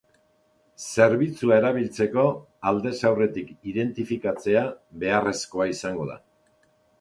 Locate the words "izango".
5.75-6.09